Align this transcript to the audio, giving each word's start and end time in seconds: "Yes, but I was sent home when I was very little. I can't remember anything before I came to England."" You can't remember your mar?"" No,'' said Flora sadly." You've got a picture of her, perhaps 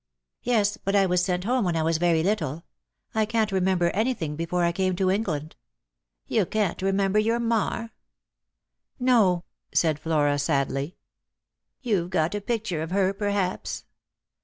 "Yes, 0.41 0.77
but 0.83 0.95
I 0.95 1.05
was 1.05 1.23
sent 1.23 1.43
home 1.43 1.63
when 1.63 1.75
I 1.75 1.83
was 1.83 1.99
very 1.99 2.23
little. 2.23 2.63
I 3.13 3.23
can't 3.23 3.51
remember 3.51 3.91
anything 3.91 4.35
before 4.35 4.63
I 4.63 4.71
came 4.71 4.95
to 4.95 5.11
England."" 5.11 5.55
You 6.35 6.47
can't 6.47 6.81
remember 6.81 7.19
your 7.19 7.39
mar?"" 7.39 7.93
No,'' 9.09 9.43
said 9.71 9.99
Flora 9.99 10.39
sadly." 10.39 10.95
You've 11.83 12.09
got 12.09 12.33
a 12.33 12.41
picture 12.41 12.81
of 12.81 12.89
her, 12.89 13.13
perhaps 13.13 13.83